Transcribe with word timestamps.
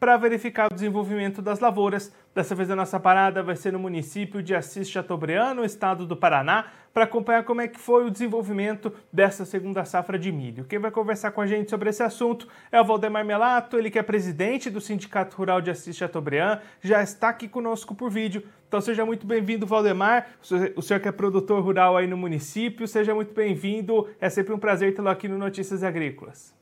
para 0.00 0.16
verificar 0.16 0.72
o 0.72 0.74
desenvolvimento 0.74 1.42
das 1.42 1.60
lavouras. 1.60 2.10
Dessa 2.34 2.54
vez 2.54 2.70
a 2.70 2.74
nossa 2.74 2.98
parada 2.98 3.42
vai 3.42 3.54
ser 3.54 3.70
no 3.70 3.78
município 3.78 4.42
de 4.42 4.54
Assis 4.54 4.88
Chateaubriand, 4.88 5.54
no 5.54 5.64
estado 5.64 6.06
do 6.06 6.16
Paraná, 6.16 6.68
para 6.94 7.04
acompanhar 7.04 7.44
como 7.44 7.60
é 7.60 7.68
que 7.68 7.78
foi 7.78 8.06
o 8.06 8.10
desenvolvimento 8.10 8.92
dessa 9.12 9.44
segunda 9.44 9.84
safra 9.84 10.18
de 10.18 10.32
milho. 10.32 10.64
Quem 10.64 10.78
vai 10.78 10.90
conversar 10.90 11.32
com 11.32 11.42
a 11.42 11.46
gente 11.46 11.68
sobre 11.68 11.90
esse 11.90 12.02
assunto 12.02 12.48
é 12.72 12.80
o 12.80 12.84
Valdemar 12.84 13.24
Melato, 13.24 13.76
ele 13.78 13.90
que 13.90 13.98
é 13.98 14.02
presidente 14.02 14.70
do 14.70 14.80
Sindicato 14.80 15.36
Rural 15.36 15.60
de 15.60 15.70
Assis 15.70 15.94
Chateaubriand, 15.94 16.60
já 16.80 17.02
está 17.02 17.28
aqui 17.28 17.46
conosco 17.46 17.94
por 17.94 18.10
vídeo. 18.10 18.42
Então 18.66 18.80
seja 18.80 19.04
muito 19.04 19.26
bem-vindo, 19.26 19.66
Valdemar. 19.66 20.28
O 20.76 20.80
senhor 20.80 21.00
que 21.00 21.08
é 21.08 21.12
produtor 21.12 21.62
rural 21.62 21.96
aí 21.96 22.06
no 22.06 22.16
município, 22.16 22.88
seja 22.88 23.14
muito 23.14 23.34
bem-vindo. 23.34 24.08
É 24.18 24.30
sempre 24.30 24.54
um 24.54 24.58
prazer 24.58 24.94
tê-lo 24.94 25.08
aqui 25.10 25.28
no 25.28 25.36
Notícias 25.36 25.82
Agrícolas. 25.82 26.59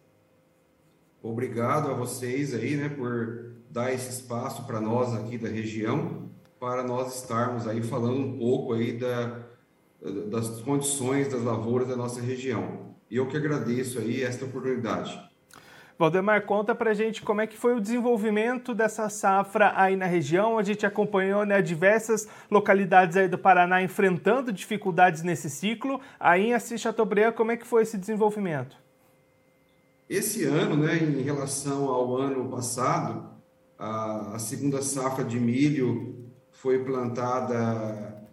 Obrigado 1.28 1.90
a 1.90 1.94
vocês 1.94 2.54
aí, 2.54 2.74
né, 2.74 2.88
por 2.88 3.52
dar 3.68 3.92
esse 3.92 4.08
espaço 4.10 4.66
para 4.66 4.80
nós 4.80 5.14
aqui 5.14 5.36
da 5.36 5.48
região, 5.48 6.30
para 6.58 6.82
nós 6.82 7.16
estarmos 7.16 7.68
aí 7.68 7.82
falando 7.82 8.18
um 8.18 8.38
pouco 8.38 8.72
aí 8.72 8.94
da, 8.94 9.42
das 10.26 10.62
condições 10.62 11.28
das 11.28 11.42
lavouras 11.42 11.86
da 11.86 11.96
nossa 11.96 12.22
região. 12.22 12.94
E 13.10 13.16
eu 13.16 13.28
que 13.28 13.36
agradeço 13.36 13.98
aí 13.98 14.22
esta 14.22 14.46
oportunidade. 14.46 15.22
Valdemar, 15.98 16.46
conta 16.46 16.74
pra 16.74 16.94
gente 16.94 17.20
como 17.20 17.42
é 17.42 17.46
que 17.46 17.58
foi 17.58 17.74
o 17.74 17.80
desenvolvimento 17.80 18.74
dessa 18.74 19.10
safra 19.10 19.74
aí 19.76 19.96
na 19.96 20.06
região. 20.06 20.56
A 20.56 20.62
gente 20.62 20.86
acompanhou 20.86 21.44
né, 21.44 21.60
diversas 21.60 22.26
localidades 22.50 23.18
aí 23.18 23.28
do 23.28 23.36
Paraná 23.36 23.82
enfrentando 23.82 24.50
dificuldades 24.50 25.22
nesse 25.22 25.50
ciclo. 25.50 26.00
Aí 26.18 26.46
em 26.46 26.54
Assis 26.54 26.80
Chateaubriand, 26.80 27.32
como 27.32 27.52
é 27.52 27.56
que 27.56 27.66
foi 27.66 27.82
esse 27.82 27.98
desenvolvimento? 27.98 28.87
Esse 30.08 30.44
ano, 30.44 30.74
né, 30.74 30.96
em 30.96 31.20
relação 31.20 31.88
ao 31.88 32.16
ano 32.16 32.48
passado, 32.48 33.28
a, 33.78 34.36
a 34.36 34.38
segunda 34.38 34.80
safra 34.80 35.22
de 35.22 35.38
milho 35.38 36.24
foi 36.50 36.82
plantada 36.82 38.26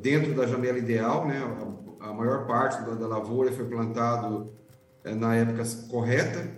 dentro 0.00 0.34
da 0.34 0.46
janela 0.46 0.78
ideal, 0.78 1.26
né? 1.26 1.38
A, 2.00 2.10
a 2.10 2.12
maior 2.12 2.46
parte 2.46 2.84
da, 2.84 2.94
da, 2.94 3.06
lavoura 3.06 3.52
foi 3.52 3.64
plantado 3.66 4.52
é, 5.04 5.14
na 5.14 5.34
época 5.34 5.62
correta, 5.88 6.50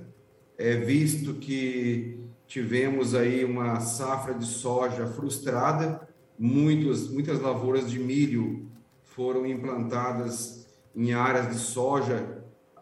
é, 0.56 0.76
visto 0.76 1.34
que 1.34 2.18
tivemos 2.46 3.14
aí 3.14 3.44
uma 3.44 3.80
safra 3.80 4.32
de 4.32 4.46
soja 4.46 5.06
frustrada, 5.06 6.08
muitos, 6.38 7.10
muitas 7.10 7.40
lavouras 7.40 7.90
de 7.90 7.98
milho 7.98 8.66
foram 9.02 9.46
implantadas 9.46 10.66
em 10.96 11.12
áreas 11.12 11.50
de 11.50 11.58
soja 11.58 12.37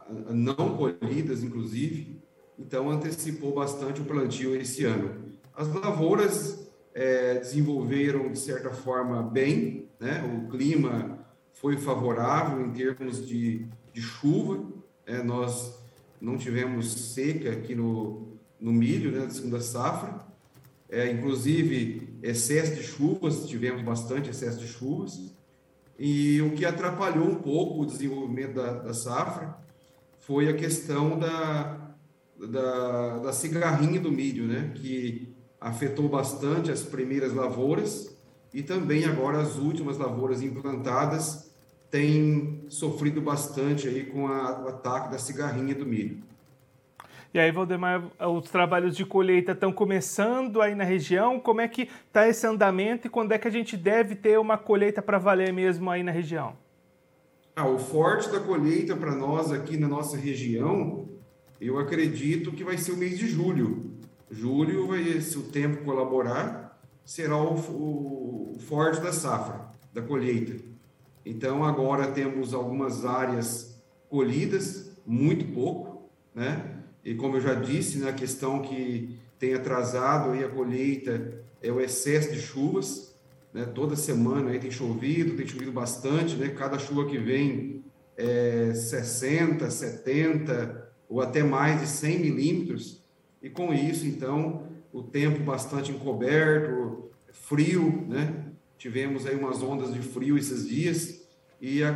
não 0.09 0.77
colhidas, 0.77 1.43
inclusive, 1.43 2.21
então 2.59 2.91
antecipou 2.91 3.55
bastante 3.55 4.01
o 4.01 4.05
plantio 4.05 4.55
esse 4.57 4.85
ano. 4.85 5.27
As 5.55 5.69
lavouras 5.73 6.67
é, 6.95 7.39
desenvolveram, 7.39 8.31
de 8.31 8.39
certa 8.39 8.71
forma, 8.71 9.23
bem, 9.23 9.89
né? 10.01 10.23
o 10.25 10.51
clima 10.51 11.19
foi 11.53 11.77
favorável 11.77 12.65
em 12.65 12.71
termos 12.73 13.27
de, 13.27 13.67
de 13.93 14.01
chuva, 14.01 14.65
é, 15.07 15.23
nós 15.23 15.79
não 16.21 16.37
tivemos 16.37 17.15
seca 17.15 17.51
aqui 17.51 17.75
no, 17.75 18.29
no 18.61 18.73
milho, 18.73 19.13
né, 19.13 19.21
da 19.21 19.31
segunda 19.31 19.61
safra, 19.61 20.27
é, 20.89 21.11
inclusive 21.11 22.19
excesso 22.23 22.75
de 22.75 22.83
chuvas, 22.83 23.47
tivemos 23.47 23.83
bastante 23.83 24.31
excesso 24.31 24.59
de 24.59 24.67
chuvas, 24.67 25.35
e 25.99 26.43
o 26.43 26.53
que 26.53 26.65
atrapalhou 26.65 27.27
um 27.27 27.37
pouco 27.37 27.83
o 27.83 27.87
desenvolvimento 27.87 28.55
da, 28.55 28.73
da 28.73 28.95
safra 28.95 29.57
foi 30.27 30.49
a 30.49 30.55
questão 30.55 31.17
da, 31.17 31.77
da, 32.37 33.19
da 33.19 33.33
cigarrinha 33.33 34.01
do 34.01 34.11
milho, 34.11 34.45
né? 34.45 34.73
que 34.75 35.33
afetou 35.61 36.09
bastante 36.09 36.69
as 36.69 36.83
primeiras 36.83 37.33
lavouras 37.33 38.19
e 38.53 38.61
também 38.61 39.05
agora 39.05 39.39
as 39.39 39.57
últimas 39.57 39.97
lavouras 39.97 40.43
implantadas 40.43 41.55
têm 41.93 42.65
sofrido 42.69 43.21
bastante 43.21 43.87
aí 43.87 44.05
com 44.05 44.27
a, 44.27 44.65
o 44.65 44.69
ataque 44.69 45.13
da 45.13 45.19
cigarrinha 45.19 45.77
do 45.77 45.87
milho. 45.87 46.19
E 47.33 47.39
aí, 47.39 47.53
Valdemar, 47.53 48.03
os 48.19 48.51
trabalhos 48.51 48.97
de 48.97 49.05
colheita 49.05 49.53
estão 49.53 49.71
começando 49.71 50.61
aí 50.61 50.75
na 50.75 50.85
região. 50.85 51.39
Como 51.39 51.61
é 51.61 51.69
que 51.69 51.89
está 52.09 52.27
esse 52.27 52.47
andamento 52.47 53.07
e 53.07 53.11
quando 53.11 53.31
é 53.31 53.39
que 53.39 53.47
a 53.47 53.51
gente 53.51 53.77
deve 53.77 54.17
ter 54.17 54.39
uma 54.41 54.59
colheita 54.59 55.01
para 55.01 55.19
valer 55.19 55.53
mesmo 55.53 55.89
aí 55.89 56.03
na 56.03 56.11
região? 56.11 56.57
Ah, 57.59 57.67
o 57.67 57.79
forte 57.79 58.31
da 58.31 58.39
colheita 58.39 58.95
para 58.95 59.15
nós 59.15 59.51
aqui 59.51 59.79
na 59.79 59.89
nossa 59.89 60.15
região, 60.15 61.09
eu 61.59 61.79
acredito 61.79 62.53
que 62.53 62.63
vai 62.63 62.77
ser 62.77 62.93
o 62.93 62.99
mês 62.99 63.19
de 63.19 63.27
julho. 63.27 63.93
Julho, 64.31 64.87
vai, 64.87 65.19
se 65.23 65.39
o 65.39 65.45
tempo 65.45 65.83
colaborar, 65.83 66.79
será 67.03 67.35
o, 67.39 67.55
o, 67.55 68.59
forte 68.61 69.01
da 69.01 69.11
safra, 69.11 69.71
da 69.91 70.03
colheita. 70.03 70.63
Então, 71.25 71.65
agora 71.65 72.09
temos 72.09 72.53
algumas 72.53 73.07
áreas 73.07 73.83
colhidas, 74.11 74.91
muito 75.07 75.51
pouco, 75.55 76.11
né? 76.35 76.83
E 77.03 77.15
como 77.15 77.39
eu 77.39 77.41
já 77.41 77.55
disse, 77.55 77.97
na 78.01 78.07
né, 78.07 78.13
questão 78.13 78.61
que 78.61 79.19
tem 79.39 79.55
atrasado 79.55 80.33
aí 80.33 80.45
a 80.45 80.49
colheita 80.51 81.43
é 81.63 81.73
o 81.73 81.81
excesso 81.81 82.31
de 82.33 82.39
chuvas. 82.43 83.16
Né? 83.57 83.65
Toda 83.65 83.97
semana 83.97 84.51
aí 84.51 84.59
tem 84.59 84.71
chovido, 84.71 85.35
tem 85.35 85.47
chovido 85.47 85.73
bastante, 85.73 86.37
né? 86.37 86.51
Cada 86.51 86.79
chuva 86.79 87.07
que 87.07 87.17
vem 87.17 87.83
é 88.15 88.75
60, 88.75 89.71
70 89.71 90.93
ou 91.09 91.23
até 91.23 91.43
mais 91.43 91.81
de 91.81 91.87
100 91.87 92.19
milímetros. 92.19 93.03
E 93.43 93.49
com 93.49 93.73
isso, 93.73 94.07
então, 94.07 94.67
o 94.93 95.03
tempo 95.03 95.43
bastante 95.43 95.91
encoberto, 95.91 97.11
frio, 97.33 98.05
né? 98.07 98.45
Tivemos 98.77 99.25
aí 99.27 99.35
umas 99.35 99.63
ondas 99.63 99.95
de 99.95 100.01
frio 100.01 100.37
esses 100.37 100.69
dias 100.69 101.27
e 101.59 101.83
a, 101.83 101.93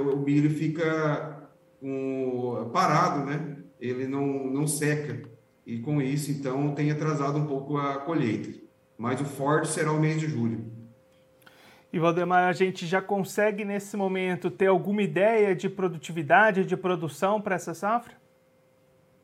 o 0.00 0.16
milho 0.18 0.50
fica 0.50 1.48
um, 1.80 2.70
parado, 2.72 3.24
né? 3.24 3.58
Ele 3.80 4.08
não, 4.08 4.48
não 4.48 4.66
seca. 4.66 5.22
E 5.64 5.78
com 5.78 6.02
isso, 6.02 6.32
então, 6.32 6.74
tem 6.74 6.90
atrasado 6.90 7.38
um 7.38 7.46
pouco 7.46 7.76
a 7.76 7.98
colheita. 7.98 8.52
Mas 8.98 9.20
o 9.20 9.24
forte 9.24 9.68
será 9.68 9.92
o 9.92 10.00
mês 10.00 10.18
de 10.18 10.26
julho. 10.26 10.73
E 11.94 11.98
Valdemar, 12.00 12.48
a 12.48 12.52
gente 12.52 12.88
já 12.88 13.00
consegue 13.00 13.64
nesse 13.64 13.96
momento 13.96 14.50
ter 14.50 14.66
alguma 14.66 15.00
ideia 15.00 15.54
de 15.54 15.68
produtividade, 15.68 16.64
de 16.64 16.76
produção 16.76 17.40
para 17.40 17.54
essa 17.54 17.72
safra? 17.72 18.14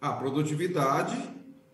A 0.00 0.12
produtividade 0.12 1.18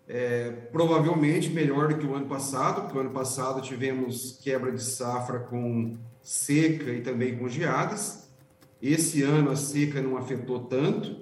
é 0.07 0.49
provavelmente 0.71 1.51
melhor 1.51 1.89
do 1.89 1.99
que 1.99 2.05
o 2.07 2.15
ano 2.15 2.25
passado, 2.25 2.81
porque 2.81 2.97
o 2.97 3.01
ano 3.01 3.11
passado 3.11 3.61
tivemos 3.61 4.39
quebra 4.41 4.71
de 4.71 4.81
safra 4.81 5.41
com 5.41 5.95
seca 6.19 6.89
e 6.89 7.01
também 7.01 7.37
com 7.37 7.47
geadas. 7.47 8.27
Esse 8.81 9.21
ano 9.21 9.51
a 9.51 9.55
seca 9.55 10.01
não 10.01 10.17
afetou 10.17 10.61
tanto 10.61 11.15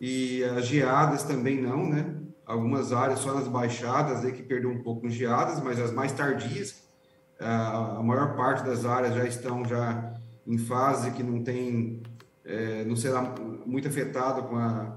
e 0.00 0.42
as 0.42 0.66
geadas 0.66 1.22
também 1.22 1.62
não, 1.62 1.88
né? 1.88 2.16
Algumas 2.44 2.92
áreas 2.92 3.20
só 3.20 3.32
nas 3.32 3.46
baixadas 3.46 4.24
aí 4.24 4.32
que 4.32 4.42
perdeu 4.42 4.70
um 4.70 4.82
pouco 4.82 5.02
com 5.02 5.08
geadas, 5.08 5.62
mas 5.62 5.78
as 5.78 5.92
mais 5.92 6.10
tardias 6.10 6.89
a 7.40 8.02
maior 8.02 8.36
parte 8.36 8.64
das 8.64 8.84
áreas 8.84 9.14
já 9.14 9.26
estão 9.26 9.64
já 9.64 10.14
em 10.46 10.58
fase 10.58 11.12
que 11.12 11.22
não 11.22 11.42
tem, 11.42 12.02
é, 12.44 12.84
não 12.84 12.96
será 12.96 13.34
muito 13.64 13.88
afetado 13.88 14.42
com 14.44 14.56
a, 14.56 14.96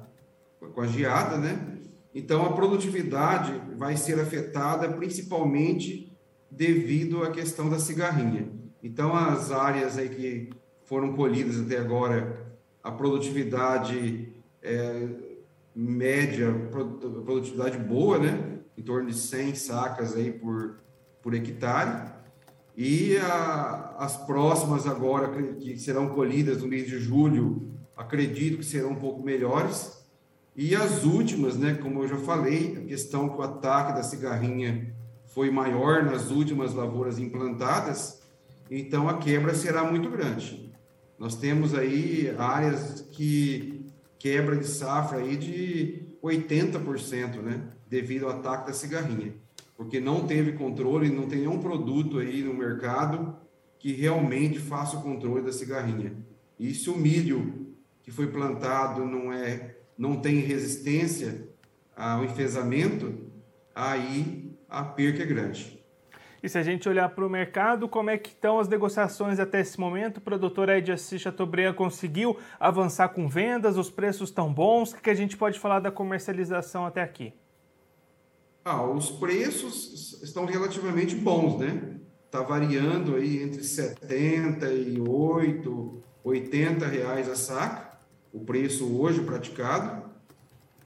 com 0.73 0.81
a 0.81 0.87
geada, 0.87 1.37
né? 1.37 1.77
Então, 2.13 2.45
a 2.45 2.53
produtividade 2.53 3.53
vai 3.75 3.97
ser 3.97 4.19
afetada 4.19 4.87
principalmente 4.89 6.15
devido 6.49 7.23
à 7.23 7.31
questão 7.31 7.69
da 7.69 7.79
cigarrinha. 7.79 8.51
Então, 8.83 9.15
as 9.15 9.51
áreas 9.51 9.97
aí 9.97 10.09
que 10.09 10.49
foram 10.83 11.13
colhidas 11.13 11.59
até 11.59 11.77
agora, 11.77 12.45
a 12.83 12.91
produtividade 12.91 14.33
é, 14.61 15.07
média, 15.75 16.53
produtividade 17.25 17.77
boa, 17.77 18.19
né? 18.19 18.59
Em 18.77 18.83
torno 18.83 19.09
de 19.09 19.15
100 19.15 19.55
sacas 19.55 20.15
aí 20.15 20.31
por, 20.31 20.79
por 21.21 21.33
hectare. 21.33 22.11
E 22.75 23.17
a, 23.17 23.95
as 23.99 24.17
próximas 24.17 24.87
agora, 24.87 25.29
que 25.55 25.77
serão 25.77 26.09
colhidas 26.09 26.61
no 26.61 26.67
mês 26.67 26.87
de 26.87 26.99
julho, 26.99 27.71
acredito 27.95 28.57
que 28.57 28.65
serão 28.65 28.91
um 28.91 28.95
pouco 28.95 29.23
melhores. 29.23 30.03
E 30.55 30.75
as 30.75 31.03
últimas, 31.03 31.55
né, 31.55 31.75
como 31.75 32.03
eu 32.03 32.07
já 32.07 32.17
falei, 32.17 32.77
a 32.77 32.87
questão 32.87 33.29
que 33.29 33.37
o 33.37 33.43
ataque 33.43 33.93
da 33.93 34.03
cigarrinha 34.03 34.93
foi 35.27 35.49
maior 35.49 36.03
nas 36.03 36.31
últimas 36.31 36.73
lavouras 36.73 37.17
implantadas, 37.17 38.21
então 38.69 39.09
a 39.09 39.17
quebra 39.17 39.53
será 39.53 39.83
muito 39.83 40.09
grande. 40.09 40.71
Nós 41.17 41.35
temos 41.35 41.73
aí 41.73 42.33
áreas 42.37 43.01
que 43.11 43.85
quebra 44.19 44.55
de 44.55 44.67
safra 44.67 45.19
aí 45.19 45.35
de 45.35 46.05
80%, 46.23 47.41
né, 47.41 47.67
devido 47.87 48.25
ao 48.25 48.31
ataque 48.31 48.67
da 48.67 48.73
cigarrinha 48.73 49.33
porque 49.75 49.99
não 49.99 50.25
teve 50.25 50.53
controle, 50.53 51.09
não 51.09 51.27
tem 51.27 51.39
nenhum 51.39 51.59
produto 51.59 52.19
aí 52.19 52.41
no 52.43 52.53
mercado 52.53 53.35
que 53.79 53.91
realmente 53.91 54.59
faça 54.59 54.97
o 54.97 55.01
controle 55.01 55.43
da 55.43 55.51
cigarrinha. 55.51 56.13
E 56.59 56.73
se 56.73 56.89
o 56.89 56.97
milho 56.97 57.75
que 58.01 58.11
foi 58.11 58.27
plantado 58.27 59.05
não 59.05 59.31
é 59.31 59.77
não 59.97 60.15
tem 60.19 60.39
resistência 60.39 61.47
ao 61.95 62.23
enfesamento, 62.23 63.31
aí 63.75 64.57
a 64.67 64.83
perca 64.83 65.23
é 65.23 65.25
grande. 65.25 65.83
E 66.41 66.49
se 66.49 66.57
a 66.57 66.63
gente 66.63 66.89
olhar 66.89 67.07
para 67.09 67.25
o 67.25 67.29
mercado, 67.29 67.87
como 67.87 68.09
é 68.09 68.17
que 68.17 68.31
estão 68.31 68.59
as 68.59 68.67
negociações 68.67 69.39
até 69.39 69.61
esse 69.61 69.79
momento? 69.79 70.17
O 70.17 70.21
produtor 70.21 70.67
Ed 70.67 70.91
Assis 70.91 71.21
Chateaubriand 71.21 71.73
conseguiu 71.73 72.37
avançar 72.59 73.09
com 73.09 73.29
vendas, 73.29 73.77
os 73.77 73.89
preços 73.89 74.29
estão 74.29 74.53
bons. 74.53 74.91
O 74.91 75.01
que 75.01 75.09
a 75.09 75.15
gente 75.15 75.37
pode 75.37 75.57
falar 75.57 75.79
da 75.79 75.89
comercialização 75.89 76.85
até 76.85 77.01
aqui? 77.01 77.33
Ah, 78.65 78.83
os 78.83 79.11
preços 79.11 80.19
estão 80.23 80.45
relativamente 80.45 81.15
bons, 81.15 81.59
né? 81.59 81.99
Está 82.25 82.41
variando 82.41 83.15
aí 83.15 83.43
entre 83.43 83.63
78, 83.63 86.01
80 86.23 86.87
reais 86.87 87.29
a 87.29 87.35
saca, 87.35 87.99
o 88.31 88.39
preço 88.39 88.97
hoje 88.97 89.21
praticado. 89.21 90.03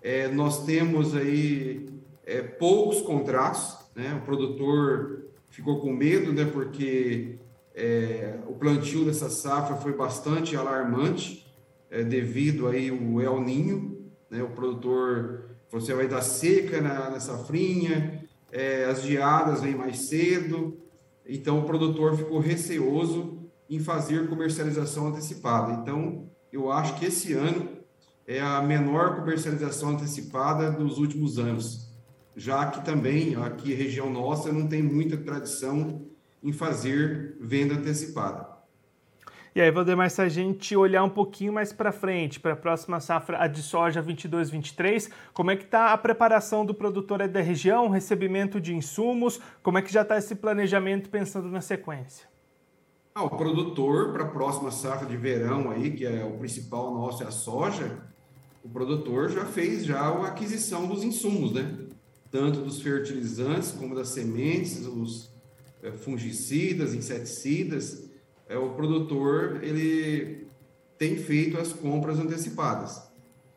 É, 0.02 0.28
nós 0.28 0.66
temos 0.66 1.16
aí 1.16 1.88
é, 2.26 2.42
poucos 2.42 3.00
contratos, 3.02 3.78
né? 3.96 4.20
O 4.22 4.26
produtor 4.26 5.28
ficou 5.50 5.80
com 5.80 5.94
medo, 5.94 6.34
né, 6.34 6.46
porque 6.46 7.36
é, 7.74 8.38
o 8.48 8.54
plantio 8.54 9.06
dessa 9.06 9.30
safra 9.30 9.78
foi 9.78 9.94
bastante 9.94 10.56
alarmante 10.56 11.46
é, 11.90 12.04
devido 12.04 12.68
aí 12.68 12.92
o 12.92 13.22
El 13.22 13.42
Ninho, 13.42 13.97
né, 14.30 14.44
o 14.44 14.50
produtor 14.50 15.46
você 15.70 15.94
vai 15.94 16.08
dar 16.08 16.22
seca 16.22 16.82
na, 16.82 17.10
na 17.10 17.20
safrinha, 17.20 18.24
é, 18.52 18.86
as 18.86 19.04
geadas 19.04 19.62
vêm 19.62 19.76
mais 19.76 20.08
cedo, 20.08 20.78
então 21.26 21.60
o 21.60 21.66
produtor 21.66 22.16
ficou 22.16 22.40
receoso 22.40 23.40
em 23.70 23.80
fazer 23.80 24.30
comercialização 24.30 25.08
antecipada. 25.08 25.74
Então, 25.74 26.30
eu 26.54 26.72
acho 26.72 26.96
que 26.96 27.06
esse 27.06 27.34
ano 27.34 27.68
é 28.26 28.40
a 28.40 28.62
menor 28.62 29.18
comercialização 29.18 29.90
antecipada 29.90 30.72
dos 30.72 30.98
últimos 30.98 31.38
anos 31.38 31.88
já 32.38 32.68
que 32.68 32.86
também 32.86 33.36
aqui 33.36 33.74
região 33.74 34.12
nossa 34.12 34.52
não 34.54 34.68
tem 34.68 34.84
muita 34.84 35.18
tradição 35.18 36.06
em 36.44 36.54
fazer 36.54 37.36
venda 37.42 37.74
antecipada. 37.74 38.48
E 39.56 39.62
aí, 39.62 39.72
Valdemar, 39.72 40.10
se 40.10 40.22
a 40.22 40.30
gente 40.30 40.76
olhar 40.76 41.04
um 41.04 41.10
pouquinho 41.10 41.52
mais 41.52 41.74
para 41.74 41.92
frente, 41.92 42.40
para 42.40 42.54
a 42.54 42.56
próxima 42.56 43.00
safra, 43.00 43.42
a 43.42 43.48
de 43.48 43.62
soja 43.62 44.04
22-23, 44.04 45.10
como 45.34 45.52
é 45.52 45.56
que 45.56 45.64
está 45.64 45.94
a 45.94 45.98
preparação 45.98 46.66
do 46.66 46.74
produtor 46.74 47.28
da 47.28 47.42
região, 47.42 47.90
recebimento 47.90 48.62
de 48.62 48.76
insumos, 48.76 49.40
como 49.64 49.78
é 49.78 49.82
que 49.82 49.92
já 49.92 50.04
está 50.04 50.18
esse 50.18 50.36
planejamento 50.36 51.10
pensando 51.10 51.50
na 51.50 51.62
sequência? 51.62 52.28
Ah, 53.16 53.24
o 53.24 53.30
produtor, 53.32 54.14
para 54.14 54.26
a 54.26 54.28
próxima 54.28 54.70
safra 54.70 55.08
de 55.08 55.18
verão 55.18 55.72
aí, 55.72 55.92
que 55.92 56.06
é 56.06 56.24
o 56.24 56.38
principal 56.38 56.94
nosso, 56.94 57.24
é 57.24 57.28
a 57.28 57.32
soja, 57.32 57.98
o 58.64 58.70
produtor 58.70 59.30
já 59.30 59.46
fez 59.46 59.86
já 59.86 60.00
a 60.00 60.28
aquisição 60.28 60.88
dos 60.88 61.04
insumos, 61.04 61.52
né? 61.52 61.88
tanto 62.30 62.62
dos 62.62 62.82
fertilizantes 62.82 63.72
como 63.72 63.96
das 63.96 64.10
sementes, 64.10 64.86
os 64.86 65.32
é, 65.82 65.92
fungicidas, 65.92 66.94
inseticidas, 66.94 68.07
é, 68.50 68.58
o 68.58 68.72
produtor 68.72 69.64
ele 69.64 70.48
tem 70.98 71.18
feito 71.18 71.58
as 71.58 71.74
compras 71.74 72.20
antecipadas. 72.20 73.02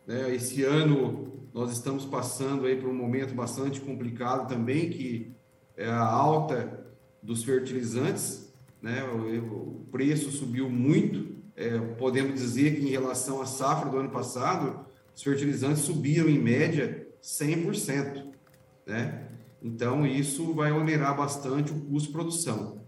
Né? 0.06 0.34
Esse 0.34 0.62
ano 0.62 1.32
nós 1.52 1.72
estamos 1.72 2.04
passando 2.04 2.66
aí 2.66 2.76
por 2.76 2.88
um 2.88 2.94
momento 2.94 3.34
bastante 3.34 3.80
complicado 3.80 4.48
também, 4.48 4.90
que 4.90 5.32
é 5.76 5.88
a 5.88 6.04
alta 6.04 6.86
dos 7.22 7.42
fertilizantes, 7.42 8.52
né? 8.80 9.02
o, 9.04 9.82
o 9.82 9.86
preço 9.90 10.30
subiu 10.30 10.68
muito, 10.68 11.36
é, 11.56 11.78
podemos 11.98 12.40
dizer 12.40 12.76
que 12.76 12.86
em 12.86 12.90
relação 12.90 13.40
à 13.40 13.46
safra 13.46 13.90
do 13.90 13.98
ano 13.98 14.10
passado, 14.10 14.86
os 15.14 15.22
fertilizantes 15.22 15.82
subiram 15.82 16.28
em 16.28 16.38
média 16.38 17.06
100% 17.22 18.30
né? 18.90 19.28
Então, 19.62 20.06
isso 20.06 20.52
vai 20.54 20.72
onerar 20.72 21.16
bastante 21.16 21.70
o 21.72 21.80
custo 21.80 22.08
de 22.08 22.12
produção. 22.12 22.79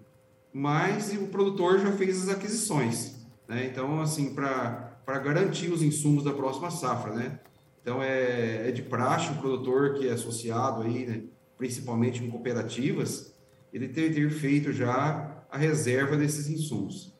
Mas 0.52 1.12
o 1.14 1.28
produtor 1.28 1.81
já 1.81 1.93
fez 1.93 2.22
as 2.22 2.28
aquisições, 2.28 3.26
né? 3.49 3.66
Então, 3.66 4.00
assim, 4.00 4.34
para 4.34 5.19
garantir 5.19 5.72
os 5.72 5.82
insumos 5.82 6.25
da 6.25 6.32
próxima 6.32 6.70
safra, 6.70 7.14
né? 7.14 7.40
Então, 7.81 8.02
é, 8.02 8.69
é 8.69 8.70
de 8.70 8.82
praxe 8.82 9.32
o 9.32 9.37
produtor 9.37 9.94
que 9.94 10.08
é 10.08 10.12
associado 10.12 10.82
aí, 10.82 11.06
né? 11.06 11.22
principalmente 11.56 12.22
em 12.22 12.31
cooperativas, 12.31 13.37
ele 13.72 13.88
ter, 13.88 14.12
ter 14.12 14.31
feito 14.31 14.72
já 14.72 15.44
a 15.50 15.56
reserva 15.56 16.16
desses 16.16 16.49
insumos. 16.49 17.12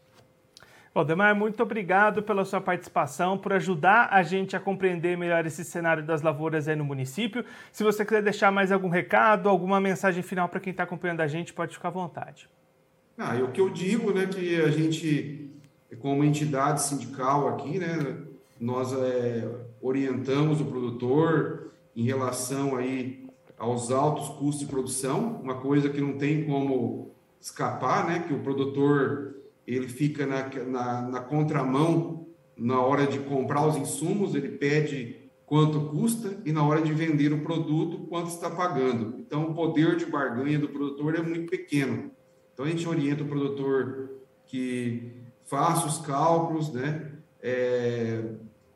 Valdemar, 0.94 1.34
muito 1.34 1.62
obrigado 1.62 2.23
pela 2.23 2.44
sua 2.44 2.61
participação, 2.61 3.38
por 3.38 3.55
ajudar 3.55 4.08
a 4.11 4.23
gente 4.23 4.55
a 4.55 4.61
compreender 4.61 5.17
melhor 5.17 5.46
esse 5.46 5.64
cenário 5.64 6.05
das 6.05 6.20
lavouras 6.20 6.69
aí 6.69 6.76
no 6.76 6.84
município. 6.84 7.44
Se 7.73 7.82
você 7.82 8.05
quiser 8.05 8.23
deixar 8.23 8.52
mais 8.52 8.70
algum 8.70 8.90
recado, 8.90 9.49
alguma 9.49 9.81
mensagem 9.81 10.23
final 10.23 10.49
para 10.49 10.61
quem 10.61 10.70
está 10.70 10.82
acompanhando 10.82 11.23
a 11.23 11.26
gente, 11.26 11.55
pode 11.55 11.75
ficar 11.75 11.88
à 11.88 11.93
vontade. 11.93 12.49
Ah, 13.17 13.37
o 13.37 13.53
que 13.53 13.61
eu 13.61 13.70
digo, 13.70 14.12
né, 14.12 14.26
que 14.26 14.61
a 14.61 14.70
gente, 14.70 15.50
como 15.99 16.25
entidade 16.25 16.82
sindical 16.82 17.49
aqui, 17.49 17.79
né, 17.79 18.17
nós 18.59 18.93
é, 18.93 19.49
orientamos 19.81 20.61
o 20.61 20.64
produtor 20.64 21.73
em 21.94 22.05
relação 22.05 22.76
aí 22.76 23.26
aos 23.59 23.91
altos 23.91 24.29
custos 24.31 24.61
de 24.61 24.67
produção, 24.67 25.41
uma 25.43 25.56
coisa 25.56 25.88
que 25.88 26.00
não 26.00 26.19
tem 26.19 26.44
como 26.44 27.12
escapar, 27.41 28.09
né, 28.09 28.20
que 28.26 28.32
o 28.32 28.41
produtor 28.41 29.37
ele 29.67 29.88
fica 29.88 30.26
na, 30.26 30.49
na, 30.65 31.03
na 31.03 31.20
contramão 31.20 32.26
na 32.56 32.81
hora 32.81 33.06
de 33.06 33.19
comprar 33.19 33.67
os 33.67 33.76
insumos, 33.76 34.35
ele 34.35 34.49
pede 34.49 35.17
quanto 35.47 35.81
custa 35.91 36.41
e 36.44 36.53
na 36.53 36.65
hora 36.65 36.81
de 36.81 36.93
vender 36.93 37.32
o 37.32 37.43
produto, 37.43 38.06
quanto 38.08 38.29
está 38.29 38.49
pagando. 38.49 39.17
Então, 39.19 39.50
o 39.50 39.55
poder 39.55 39.97
de 39.97 40.06
barganha 40.06 40.58
do 40.58 40.69
produtor 40.69 41.15
é 41.15 41.23
muito 41.23 41.50
pequeno. 41.50 42.11
Então, 42.62 42.73
a 42.73 42.76
gente 42.76 42.88
orienta 42.88 43.25
o 43.25 43.26
produtor 43.26 44.20
que 44.47 45.11
faça 45.47 45.85
os 45.85 45.99
cálculos, 45.99 46.73
né? 46.73 47.11
É, 47.43 48.23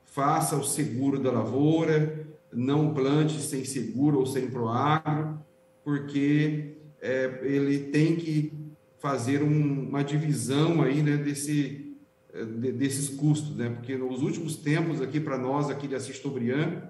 faça 0.06 0.56
o 0.56 0.64
seguro 0.64 1.20
da 1.20 1.30
lavoura, 1.30 2.26
não 2.52 2.92
plante 2.92 3.40
sem 3.40 3.64
seguro 3.64 4.18
ou 4.18 4.26
sem 4.26 4.50
proagro, 4.50 5.38
porque 5.84 6.78
é, 7.00 7.38
ele 7.44 7.78
tem 7.78 8.16
que 8.16 8.52
fazer 8.98 9.40
um, 9.44 9.88
uma 9.88 10.02
divisão 10.02 10.82
aí, 10.82 11.00
né, 11.00 11.16
desse, 11.16 11.96
eh, 12.34 12.44
de, 12.44 12.72
desses 12.72 13.10
custos, 13.10 13.54
né, 13.56 13.68
porque 13.68 13.96
nos 13.96 14.20
últimos 14.20 14.56
tempos 14.56 15.00
aqui 15.00 15.20
para 15.20 15.38
nós, 15.38 15.70
aqui 15.70 15.86
de 15.86 15.94
Assis 15.94 16.18
Tobriand, 16.18 16.82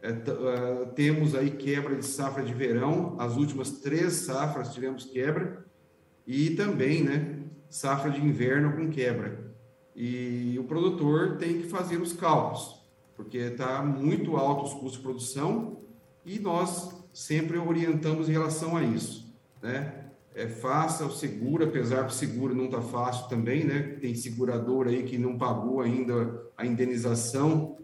é, 0.00 0.12
uh, 0.12 0.86
temos 0.94 1.34
aí 1.34 1.50
quebra 1.50 1.94
de 1.96 2.06
safra 2.06 2.42
de 2.42 2.54
verão, 2.54 3.16
as 3.18 3.36
últimas 3.36 3.72
três 3.80 4.12
safras 4.14 4.72
tivemos 4.72 5.04
quebra, 5.04 5.67
e 6.28 6.50
também, 6.50 7.02
né, 7.02 7.40
safra 7.68 8.10
de 8.10 8.24
inverno 8.24 8.74
com 8.74 8.88
quebra. 8.88 9.52
E 9.96 10.56
o 10.60 10.64
produtor 10.64 11.38
tem 11.38 11.62
que 11.62 11.68
fazer 11.68 11.96
os 11.96 12.12
cálculos, 12.12 12.80
porque 13.16 13.38
está 13.38 13.82
muito 13.82 14.36
alto 14.36 14.64
os 14.66 14.74
custos 14.74 14.92
de 14.92 15.00
produção, 15.00 15.78
e 16.24 16.38
nós 16.38 16.94
sempre 17.12 17.58
orientamos 17.58 18.28
em 18.28 18.32
relação 18.32 18.76
a 18.76 18.84
isso, 18.84 19.34
né? 19.60 20.04
é, 20.38 20.46
faça 20.46 21.04
o 21.04 21.10
seguro, 21.10 21.64
apesar 21.64 22.04
que 22.04 22.12
o 22.12 22.16
seguro 22.16 22.54
não 22.54 22.66
está 22.66 22.80
fácil 22.80 23.28
também, 23.28 23.64
né? 23.64 23.96
Tem 24.00 24.14
seguradora 24.14 24.88
aí 24.88 25.02
que 25.02 25.18
não 25.18 25.36
pagou 25.36 25.80
ainda 25.80 26.40
a 26.56 26.64
indenização 26.64 27.76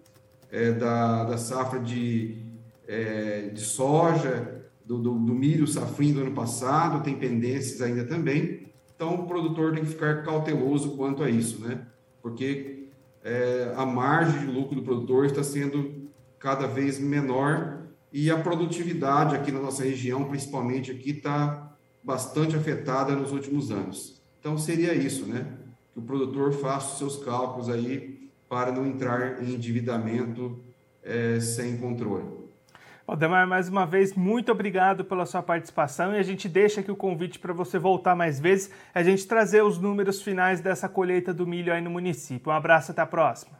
é, 0.52 0.70
da, 0.70 1.24
da 1.24 1.36
safra 1.36 1.80
de, 1.80 2.38
é, 2.86 3.48
de 3.48 3.60
soja, 3.60 4.63
do, 4.84 4.98
do, 4.98 5.14
do, 5.14 5.34
milho 5.34 5.66
safrinho 5.66 6.14
do 6.14 6.20
ano 6.22 6.32
passado, 6.32 7.02
tem 7.02 7.16
pendências 7.16 7.80
ainda 7.80 8.04
também. 8.04 8.68
Então, 8.94 9.14
o 9.14 9.26
produtor 9.26 9.72
tem 9.74 9.84
que 9.84 9.90
ficar 9.90 10.22
cauteloso 10.22 10.96
quanto 10.96 11.22
a 11.22 11.30
isso, 11.30 11.60
né? 11.60 11.86
Porque 12.22 12.88
é, 13.22 13.72
a 13.76 13.86
margem 13.86 14.40
de 14.40 14.46
lucro 14.46 14.76
do 14.76 14.82
produtor 14.82 15.24
está 15.26 15.42
sendo 15.42 16.04
cada 16.38 16.66
vez 16.66 16.98
menor 16.98 17.84
e 18.12 18.30
a 18.30 18.38
produtividade 18.38 19.34
aqui 19.34 19.50
na 19.50 19.60
nossa 19.60 19.82
região, 19.82 20.24
principalmente 20.24 20.90
aqui, 20.90 21.10
está 21.10 21.74
bastante 22.02 22.54
afetada 22.54 23.16
nos 23.16 23.32
últimos 23.32 23.70
anos. 23.70 24.22
Então 24.38 24.58
seria 24.58 24.94
isso, 24.94 25.26
né? 25.26 25.46
Que 25.92 25.98
o 25.98 26.02
produtor 26.02 26.52
faça 26.52 26.92
os 26.92 26.98
seus 26.98 27.24
cálculos 27.24 27.70
aí 27.70 28.28
para 28.48 28.70
não 28.70 28.86
entrar 28.86 29.42
em 29.42 29.54
endividamento 29.54 30.60
é, 31.02 31.40
sem 31.40 31.78
controle. 31.78 32.43
Aldemar, 33.06 33.46
mais 33.46 33.68
uma 33.68 33.84
vez, 33.84 34.14
muito 34.14 34.50
obrigado 34.50 35.04
pela 35.04 35.26
sua 35.26 35.42
participação 35.42 36.14
e 36.14 36.18
a 36.18 36.22
gente 36.22 36.48
deixa 36.48 36.80
aqui 36.80 36.90
o 36.90 36.96
convite 36.96 37.38
para 37.38 37.52
você 37.52 37.78
voltar 37.78 38.16
mais 38.16 38.40
vezes, 38.40 38.70
a 38.94 39.02
gente 39.02 39.26
trazer 39.26 39.62
os 39.62 39.78
números 39.78 40.22
finais 40.22 40.62
dessa 40.62 40.88
colheita 40.88 41.32
do 41.32 41.46
milho 41.46 41.70
aí 41.70 41.82
no 41.82 41.90
município. 41.90 42.50
Um 42.50 42.54
abraço, 42.54 42.92
até 42.92 43.02
a 43.02 43.06
próxima. 43.06 43.58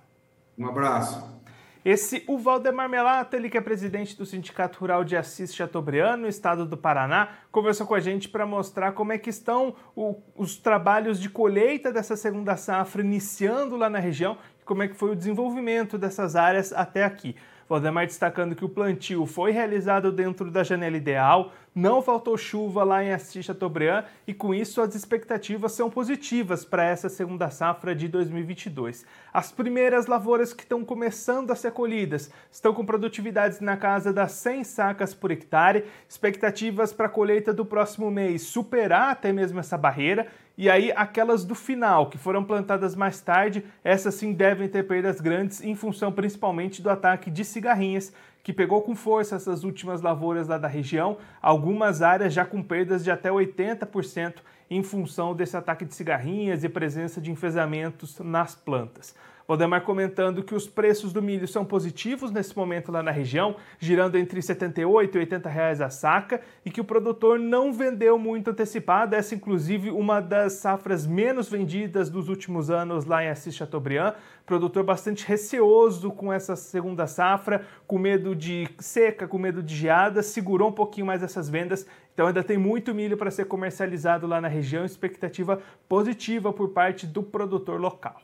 Um 0.59 0.67
abraço. 0.67 1.45
Esse 1.85 2.25
o 2.27 2.39
Valdemar 2.39 2.89
Melato, 2.89 3.37
ele 3.37 3.51
que 3.51 3.59
é 3.59 3.61
presidente 3.61 4.17
do 4.17 4.25
Sindicato 4.25 4.79
Rural 4.79 5.05
de 5.05 5.15
Assis 5.15 5.55
Chateaubriand, 5.55 6.17
no 6.17 6.29
estado 6.29 6.65
do 6.65 6.79
Paraná, 6.79 7.29
conversou 7.53 7.87
com 7.87 7.95
a 7.95 8.01
gente 8.01 8.31
para 8.31 8.47
mostrar 8.47 8.93
como 8.93 9.13
é 9.13 9.19
que 9.19 9.29
estão 9.29 9.77
o, 9.95 10.23
os 10.35 10.57
trabalhos 10.57 11.21
de 11.21 11.29
colheita 11.29 11.93
dessa 11.93 12.17
segunda 12.17 12.57
safra 12.57 13.03
iniciando 13.03 13.77
lá 13.77 13.91
na 13.91 13.99
região 13.99 14.39
e 14.59 14.65
como 14.65 14.83
é 14.83 14.89
que 14.89 14.95
foi 14.95 15.11
o 15.11 15.15
desenvolvimento 15.15 15.99
dessas 15.99 16.35
áreas 16.35 16.73
até 16.73 17.05
aqui. 17.05 17.37
Valdemar 17.69 18.07
destacando 18.07 18.55
que 18.55 18.65
o 18.65 18.69
plantio 18.69 19.27
foi 19.27 19.51
realizado 19.51 20.13
dentro 20.13 20.51
da 20.51 20.63
janela 20.63 20.97
ideal, 20.97 21.53
não 21.75 22.01
faltou 22.01 22.37
chuva 22.37 22.85
lá 22.85 23.03
em 23.03 23.13
Assis 23.13 23.45
Chateaubriand 23.45 24.05
e 24.27 24.33
com 24.33 24.55
isso 24.55 24.81
as 24.81 24.95
expectativas 24.95 25.73
são 25.73 25.91
positivas 25.91 26.65
para 26.65 26.85
essa 26.85 27.09
segunda 27.09 27.51
safra 27.51 27.95
de 27.95 28.07
2022. 28.07 29.05
As 29.33 29.51
primeiras 29.51 30.07
lavouras 30.07 30.53
que 30.53 30.63
estão 30.63 30.85
começando 30.85 31.51
a 31.51 31.57
ser 31.57 31.73
colhidas 31.73 32.31
estão 32.51 32.73
com 32.73 32.87
produtividades 32.87 33.61
na 33.61 33.77
casa 33.77 34.13
das 34.13 34.33
100 34.33 34.63
sacas 34.65 35.15
por 35.15 35.33
hectare, 35.33 35.85
expectativas 36.09 36.93
para 36.93 37.07
a 37.07 37.11
colheita 37.11 37.53
do 37.53 37.65
próximo 37.65 38.11
mês 38.11 38.43
superar 38.43 39.11
até 39.11 39.33
mesmo 39.33 39.59
essa 39.59 39.77
barreira 39.77 40.29
e 40.57 40.71
aí, 40.71 40.93
aquelas 40.95 41.45
do 41.45 41.55
final, 41.55 42.09
que 42.09 42.17
foram 42.17 42.45
plantadas 42.45 42.95
mais 42.95 43.21
tarde, 43.21 43.65
essas 43.83 44.15
sim 44.15 44.33
devem 44.33 44.69
ter 44.69 44.87
perdas 44.87 45.21
grandes, 45.21 45.61
em 45.61 45.75
função 45.75 46.13
principalmente 46.13 46.81
do 46.81 46.89
ataque 46.89 47.29
de 47.29 47.45
cigarrinhas, 47.45 48.13
que 48.41 48.53
pegou 48.53 48.81
com 48.83 48.95
força 48.95 49.35
essas 49.35 49.65
últimas 49.65 50.01
lavouras 50.01 50.47
lá 50.47 50.57
da 50.57 50.69
região, 50.69 51.17
algumas 51.43 52.03
áreas 52.03 52.33
já 52.33 52.45
com 52.45 52.63
perdas 52.63 53.03
de 53.03 53.11
até 53.11 53.31
80% 53.31 54.35
em 54.71 54.83
função 54.83 55.35
desse 55.35 55.57
ataque 55.57 55.85
de 55.85 55.95
cigarrinhas 55.95 56.63
e 56.63 56.69
presença 56.69 57.21
de 57.21 57.33
enfesamentos 57.33 58.21
nas 58.21 58.55
plantas. 58.55 59.15
Valdemar 59.47 59.83
comentando 59.83 60.43
que 60.43 60.55
os 60.55 60.67
preços 60.67 61.13
do 61.13 61.21
milho 61.21 61.47
são 61.47 61.67
positivos 61.67 62.31
nesse 62.31 62.57
momento 62.57 62.91
lá 62.91 63.03
na 63.03 63.11
região, 63.11 63.57
girando 63.79 64.17
entre 64.17 64.41
78 64.41 65.17
e 65.17 65.19
80 65.19 65.49
reais 65.51 65.81
a 65.83 65.91
saca, 65.91 66.41
e 66.65 66.71
que 66.71 66.81
o 66.81 66.85
produtor 66.85 67.39
não 67.39 67.71
vendeu 67.71 68.19
muito 68.19 68.51
antecipado, 68.51 69.15
essa 69.15 69.35
inclusive 69.35 69.91
uma 69.91 70.21
das 70.21 70.55
safras 70.55 71.07
menos 71.07 71.51
vendidas 71.51 72.09
dos 72.09 72.31
últimos 72.31 72.71
anos 72.71 73.05
lá 73.05 73.23
em 73.23 73.29
Assis 73.29 73.55
Chateaubriand, 73.55 74.15
produtor 74.47 74.83
bastante 74.83 75.27
receoso 75.27 76.11
com 76.11 76.33
essa 76.33 76.57
segunda 76.57 77.07
safra, 77.07 77.67
com 77.87 77.99
medo 77.99 78.35
de 78.35 78.67
seca, 78.79 79.29
com 79.29 79.37
medo 79.37 79.63
de 79.63 79.77
geada, 79.77 80.23
segurou 80.23 80.71
um 80.71 80.73
pouquinho 80.73 81.07
mais 81.07 81.23
essas 81.23 81.51
vendas, 81.51 81.87
então 82.15 82.27
ainda 82.27 82.43
tem 82.43 82.57
muito 82.57 82.95
milho 82.95 83.19
para 83.19 83.31
ser 83.31 83.45
comercializado 83.45 84.27
lá 84.27 84.41
na 84.41 84.49
região, 84.49 84.87
expectativa 84.87 85.61
positiva 85.87 86.51
por 86.51 86.71
parte 86.71 87.07
do 87.07 87.23
produtor 87.23 87.79
local. 87.79 88.24